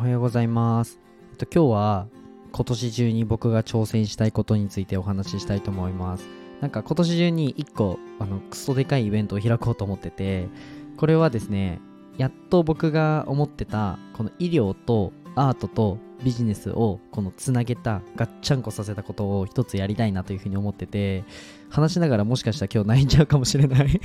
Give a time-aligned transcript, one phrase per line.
[0.00, 0.98] おはようございます。
[1.30, 2.06] えっと、今日は
[2.52, 6.26] 今年中に僕が挑戦したいことについてお話ししたいと思います。
[6.62, 10.48] なんか今年中に1個あのクソでかいイベントを開こうと思ってて、
[10.96, 11.82] これはですね、
[12.16, 21.24] やっと僕が思ってたこの医療とアートとビジネスをこのつなげたガッチャンコさせたことを一つやりたいなというふうに思ってて
[21.68, 24.00] 話しながらもしかしたら今日泣いちゃうかもしれない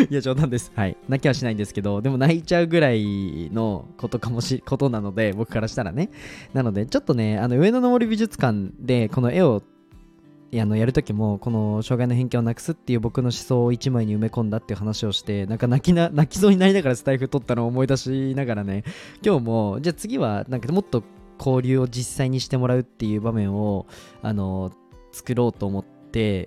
[0.10, 0.72] いや冗談です。
[0.74, 0.96] はい。
[1.08, 6.10] 泣きはしないんですけどでも泣いちゃうぐらいのことかもし ことなので僕からしたらね。
[6.54, 9.62] なのでちょっとねあの上野の森美術館でこの絵を
[10.52, 18.84] あのやるときもこの障害の偏見をなくすっていう僕の思想を一枚に埋め込んだっていう話をしてなんか泣きな泣きそうになりながらスタイフ撮ったのを思い出しながらね。
[19.24, 21.04] 今日もじゃあ次はなんかもっと
[21.38, 23.86] 交流を実際にしてもらうっていう場面を
[24.22, 24.72] あの
[25.12, 25.99] 作ろうと思って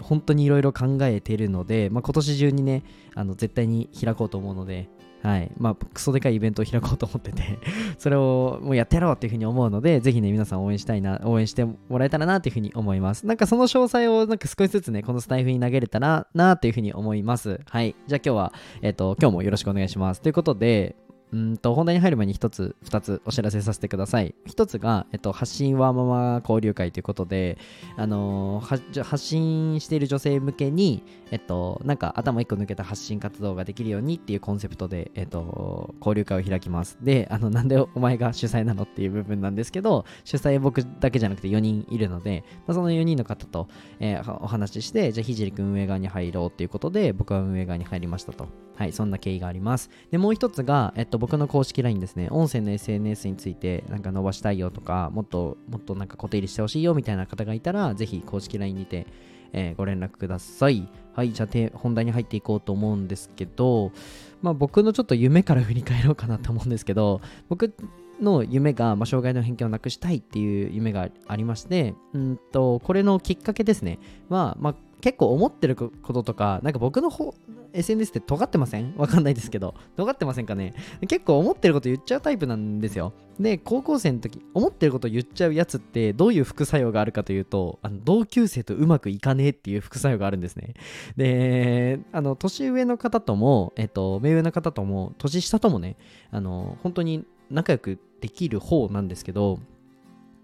[0.00, 2.82] 本当にいろいろ考えてるので、まあ、今年中にね
[3.14, 4.88] あの絶対に開こうと思うので
[5.22, 5.50] はい。
[5.58, 7.58] まあ、クソでかいイベントを開こうと思ってて、
[7.98, 13.26] それをもうやってやろうっていうふうに思うので、ぜひね、皆さん応援したいな、応援してもらえたらなっていうふうに思います。
[13.26, 17.60] なんかその詳細をなんか少しずつね、このスタイフに投げれたらなっていうふうに思います。
[17.68, 17.94] はい。
[18.06, 20.22] じゃあ今日は、えっ、と、今日もよろしくお願いします。
[20.22, 20.96] ということで、
[21.32, 24.34] うんと本題に入る前に一つ、二つお知らせさせてください。
[24.46, 27.58] 一つが、えっと、発信ワーママ交流会ということで、
[27.96, 36.98] あのー発信している女性向けに、えっと、なんか頭一個抜けた発信活動ができるようにっていうコンセプトで、えっと、交流会を開きます。
[37.00, 43.68] で、あの、なんでお前が主催なのっていう部分なんですけど、主催僕だけじゃなくて4人いるので、まあ、その4人の方と、
[44.00, 48.48] えーお話しして、じゃあ、ひじりくん運営側に入ろうっていうことで、僕は運営側に入りましたと。
[48.76, 49.90] はい、そんな経緯があります。
[50.10, 59.06] で、もう一つが、えっと、僕の公式 LINE ですね、音声の SNS についてなんか伸ばしたいよとか、もっともっとなんか固定入りしてほしいよみたいな方がいたら、ぜひ公式 LINE にて、
[59.52, 60.88] えーご連絡ください。
[61.14, 63.92] はい、じゃあ本題に入っていこうと思うんですけど、
[64.40, 67.74] まあ僕のちょっと夢から振り返ろうかなと思うんですけど、僕
[68.20, 73.98] の夢が、まあ、障害の偏見をなくしたいっていう夢がありまして、うんと、これのきっかけですね、
[74.28, 77.34] は、まあ、結構思ってることとか、なんか僕の方、
[77.72, 78.94] SNS って尖ってません？
[78.96, 80.74] わかんないですけど、尖ってませんかね？
[81.08, 83.12] 結構思ってること言っちゃうタイプなんですよ。
[83.38, 90.74] で、高校生の時、思ってること言っちゃうやつってどういう副作用があるかというと、あの同級生とうまくいかねえっていう副作用があるんですね。
[91.16, 95.96] で、あの、年上の方とも、えっと、目上の方とも、年下ともね、
[96.30, 99.58] あの、本当に仲良くできる方なんですけど、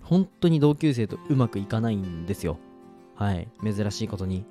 [0.00, 2.58] 本当に同級生とうまくいかないんですよ。
[3.20, 3.46] はい。
[3.62, 4.46] 珍しいことに。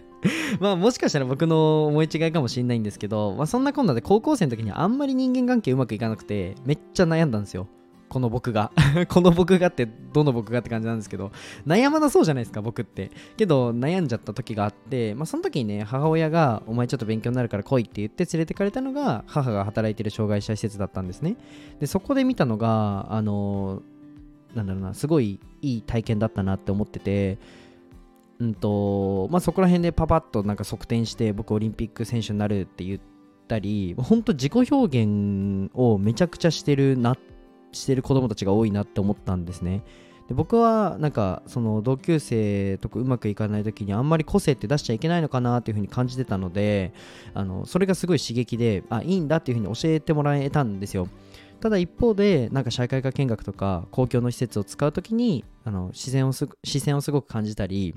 [0.58, 7.68] まあもしかしたら僕の思い違いかもしれないんですけど、まあそんなこんなで高校生の時にあんまり人間関係うまくいかなくて、めっちゃ悩んだんですよ。
[8.08, 8.72] この僕が。
[9.10, 11.30] この僕がって、どの僕がって感じなんですけど、
[11.66, 13.10] 悩まなそうじゃないですか、僕って。
[13.36, 21.36] けど、悩んじゃった時があって、まあその時にね、母親が、お前ちょっと勉強になるから来いって言って連れてかれたのが、母が働いてる障害者施設だったんですね。
[21.80, 23.82] で、そこで見たのが、あの
[24.54, 27.38] なんだろうな、すごいいい体験だったなって思ってて、
[28.38, 33.00] うんとまあ、そこら辺でパパッとなんか側転して僕オリンピック選手になるって言っ
[33.48, 37.16] たり本当自己表現をめちゃくちゃしてるな
[37.72, 39.82] してる子供たちが多いなって思ったんですね。
[40.28, 46.92] で僕はなんかその同級生とかうまくいかない時にあんまり個性って出しちゃいけないのかなっていうふうに感じてたので
[47.32, 51.08] あのそれがすごい刺激であいいんだっていうふうに教えてもらえたんですよ。
[51.60, 57.94] ただ一方でなんか社会科見学とか公共の施設を使う時にあの視線をす視線をすごく感じたり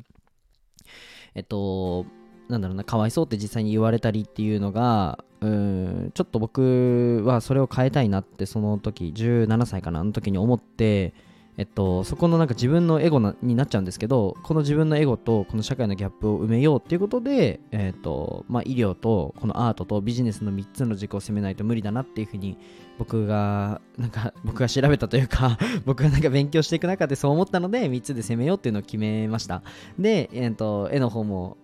[1.36, 2.06] えっと、
[2.48, 11.14] なんだろうな、かわいそうって実際に言われたりっていうのが、うん、ちょっと僕はそれを変えたいなって、その時、17歳かな、あの時に思って、
[11.60, 22.58] えっと、そこのなんか自分のエゴなになっちゃうんですけど、この自分のエゴとこの社会のギャップを埋めようっていうことで、えっと、まあ、医療とこのアートとビジネスの3つの軸を攻めないと無理だなっていうふうに
[22.98, 29.62] 僕が、なんか僕が調べたというか、 僕がなんか勉強していく中でそう思ったので、3つで攻めようっていうのを決めました。
[30.00, 31.58] で、えっと、絵の方も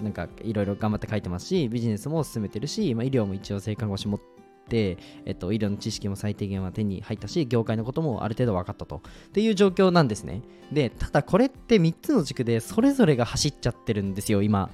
[0.00, 4.96] なんかいろいろ頑張って書いてますし、ビジネスも進めてるし、まあ、医療も一応性看護師持って、え
[5.32, 9.02] っと、医療の知識も最低限は手に入ったし、業界のこともある程度分かったと。
[9.28, 10.42] っていう状況なんですね。
[10.72, 14.70] で、ただこれって3つの軸でそれぞれが走っちゃってるんですよ、今。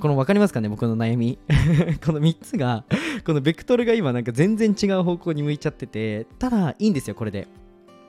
[0.00, 1.38] この分かりますかね僕の悩み
[2.06, 2.84] この3つが
[3.24, 7.48] このベクトルが今なんか全然違う方向に向いちゃっててただいいんですよこれで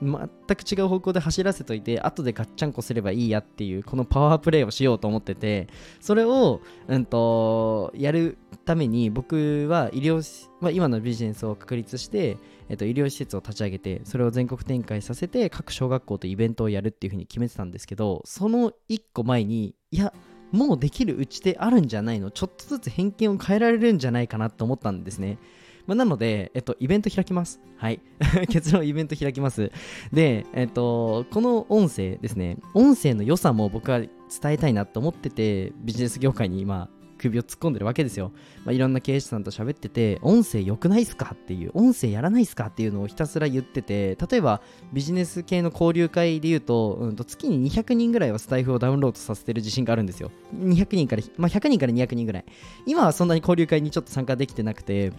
[0.02, 5.68] 全く違う方向で走らせといて後でガッチャンコすればいいやっていうこのパワープレイをしようと思ってて
[6.00, 12.38] それを、うん、とやるために僕は医療、まあ、今のビジネスを確立して、
[12.68, 20.12] えっと、医療施設を立ち上げてそれを全国展開させて各小学校とイベントをやるっていうふうに決めてたんですけどその1個前にいや
[20.52, 22.30] もうできるうちであるんじゃないの？
[22.32, 25.38] ちょっとずつ偏見を変えられるんじゃないかなと思ったんですね。
[25.90, 27.60] まあ、なので、えっと、イベント開きます。
[27.76, 27.98] はい。
[28.48, 29.72] 結論、イベント開きます。
[30.12, 34.08] で、えっと、この音声ですね、音声の良さも僕は伝
[34.44, 36.88] えたいなと思ってて、ビジネス業界に今、
[37.18, 38.30] 首を突っ込んでるわけですよ。
[38.64, 50.30] まあ、いろんな経営者さんと喋ってて、音声良くないっすかっていう、音声やらないっすかっていうのをひたすら言ってて、例えばビジネス系の交流会で言うと、うん、と月に200人ぐらいはスタイフをダウンロードさせてる自信があるんですよ。
[50.54, 52.44] 200人から、まあ、100人から200人ぐらい。
[52.86, 55.12] 今はそんなに交流会にちょっと参加できてなくて、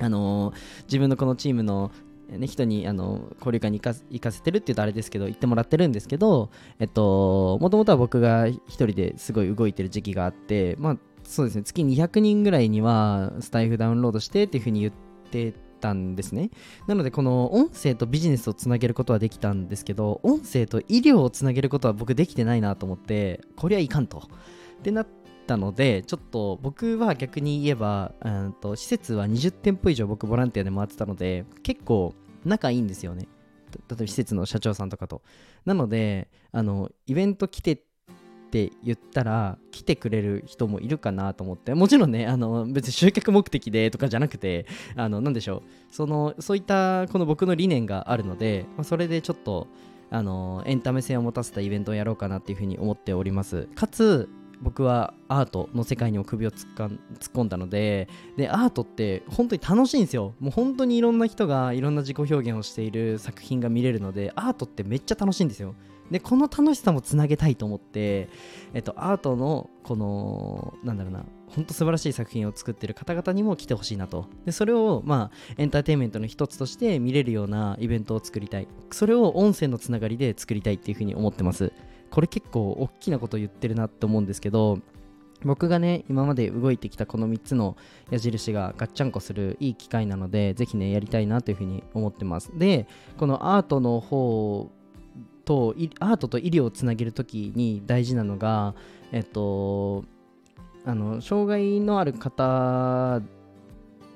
[0.00, 0.52] あの、
[0.84, 1.90] 自分のこのチームの
[2.30, 10.98] ね、人にあの交流会に行かせてるって言うとあれですけど行ってもらってるんですけどえっともともとは僕が一人ですごい動いてる時期があってまあ
[11.28, 14.92] そうですね、月200人ぐらいにはスタイフダウンロードしてっていうふうに言っ
[15.30, 16.50] てたんですね。
[16.86, 24.22] なので、この音声とビジネスをつなげることはできたんですけど、音声と医療をつなげることは僕できてないなと思って、こりゃいかんと。
[24.78, 25.06] ってなっ
[25.48, 32.14] たので、ちょっと僕は逆に言えば、うんと施設は20店舗以上僕ボランティアで回ってたので、結構
[32.44, 33.26] 仲いいんですよね。
[33.72, 35.22] 例えば施設の社長さんとかと。
[35.64, 44.66] なので、あの、イベント来てって言ったら来てくれる人もいるかなと思ってもちろんねあの別に集客目的でとかじゃなくて
[44.96, 45.56] あの何でしょ
[45.90, 49.68] うそのそういったこの僕の理念があるので、まあ、それでちょっと
[50.10, 54.30] あのエンタメ性を持たせたイベントをやろうかなっていうふうに思っておりますかつ
[54.60, 56.68] 僕はアートの世界にも首を突っ
[57.32, 60.34] 込んだのででアートって本当に楽しいんですよ。
[60.40, 65.74] もう本当にいろんな人がいろんな自己表現をしている作品が見れるのでアートってめっちゃ楽しいんですよ。
[66.10, 68.30] でこの楽しさもつなげたいと思って、
[68.72, 74.26] えっと、アートのこのなんだろうな本当素晴らしい作品を作ってる方々にも来てほしいなと。
[74.44, 78.68] でそれをまあエンターテインメントの一つとして見れるようなイベントを作りたい。
[78.90, 81.72] それを音声のつながりで作りたいっていうふうに思ってます。
[82.10, 84.80] これ結構大きなこと言ってるなって思うんですけど
[85.44, 87.76] 僕がね今まで動いてきたこの3つの
[88.10, 92.50] 矢印がガッチャンコするいい機会なのでぜひねやりたいなというふうに思ってます。
[92.58, 94.70] でこのアートの方
[95.44, 98.74] とアートと医療をつなげるときに大事なのが、
[99.12, 100.04] えっと、
[100.84, 103.22] あの障害のある方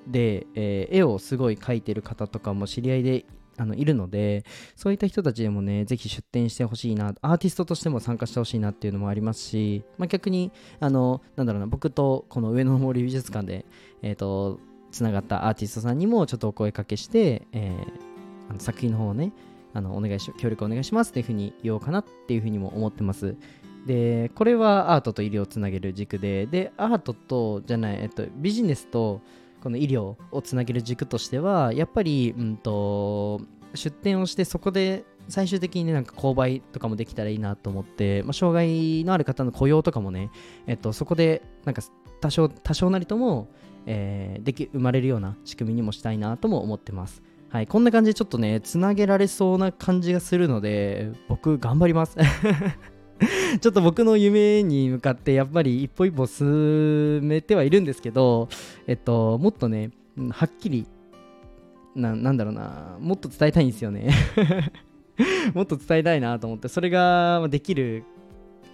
[0.06, 3.24] で、えー、絵をすごい描いてる方とかも知り合いで
[3.58, 4.44] あのいるので
[4.76, 13.66] そういった人たちでもねぜひ出展してほしいなアーティストとしても参加してほしいなっていうのもありますし、まあ、逆にあのなんだろうな僕とこの上野森美術館で
[14.02, 14.60] えっ、ー、と
[14.90, 19.32] つながったアーティストさんにもちょっとお声かけして、えー、あの作品の方をね
[19.74, 23.36] あのお願いし協力お願いしますっていうふうに言おうかなっていうふうにも思ってます。
[23.86, 29.20] で、これはアートと医療をつなげる軸で、で、アートと、じゃない、えっと、ビジネスと
[29.62, 33.40] この医療をつなげる軸としては、やっぱり、うんと、
[33.74, 40.30] 出店をしてそこで最終的にね、なんか購買とかもできたらいいなと思って、まあ、障害のある方の雇用とかもね、
[40.66, 41.82] えっと、そこで、なんか
[42.20, 43.48] 多少、多少なりとも、
[43.86, 47.22] えー、でき、生まれるような仕組みにもしたいなとも思ってます。
[47.48, 52.16] はい、こんな感じでちょっとね、つなげられそうな感じがするので、僕、頑張ります。
[53.60, 58.48] ちょっと僕の夢に向かってやっぱり一歩一歩進めてはいるんですけど、
[58.86, 59.90] えっと、もっとね、
[60.30, 60.86] はっきり
[61.94, 64.10] な、なんだろうな、もっと伝えたいんですよね。
[65.54, 68.04] もっと伝えたいなと思って、それができる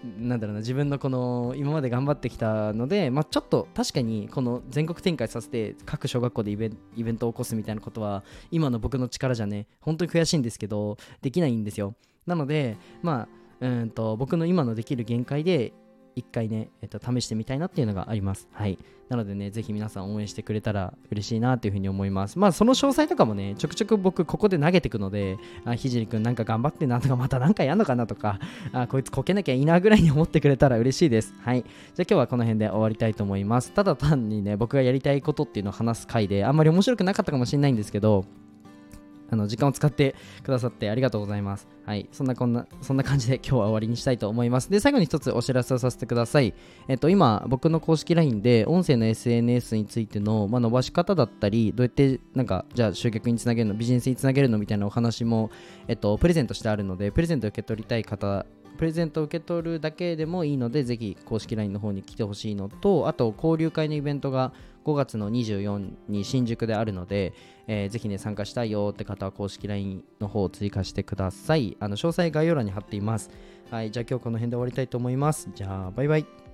[0.05, 11.94] なんだろうな自分のこの今まで頑張ってきたので、まあ、ちょっと確かにこの全国展開させて各小学校でイベイベントを起こすみたいなことは今の僕の力じゃね本当に悔しいんですけどできないんですよ。
[12.27, 15.72] なのでまあうんと僕の今のできる限界で
[16.19, 18.48] 一回ね、えっと、試してみたいなっていうのがあります。
[18.53, 18.79] はい。
[19.08, 22.38] なのでね、ぜひ皆さん応援してくれたら嬉しいなっていうふうに思います。
[22.38, 28.41] まあ、その詳細とかもね、ちょくちょく僕、ここで投げてくので、あ、ひじりくんなんか頑張ってなとか、 またなんかやんのかなとか、
[28.72, 31.34] あ、こいつこけなきゃいいなぐらいに思ってくれたら嬉しいです。
[31.41, 31.62] はい。
[31.62, 33.72] じゃあ今日はこの辺で終わりたいと思います。
[33.72, 38.24] ただ単にね、僕がやりたいことっていうのを話す回で、あんまり面白くなかったかもしれないんですけど、
[39.31, 41.69] あの時間を使ってくださってありがとうございます。
[41.89, 44.70] はい、そんなこんな、そんな感じで今日は終わりにしたいと思います。
[44.70, 46.53] で、最後に一つお知らせをさせてください。
[46.87, 55.51] えっと、今、僕の公式 LINE で音声の SNS についての、まあ、伸ばし方だったり、どうやって、なんか、じゃあ集客につなげるの、ビジネスにつなげるのみたいなお話も、
[55.87, 58.44] えっと、プレゼントしてあるので、プレゼント受け取りたい方
[58.79, 64.53] プレゼントを受け取るだけでもいいので、ぜひ公式 LINE の方に来てほしいのと、あと交流会のイベントが
[64.85, 67.35] 5月の24に新宿であるので、
[67.67, 71.77] えー、ぜひね、参加したいよって方は公式 LINE の方を追加してください。
[71.81, 73.31] あの詳細概要欄に貼っています。
[73.70, 75.51] はい、じゃあ今日この辺で終わりたいと思います。
[75.55, 76.47] じゃあ、バイバイ。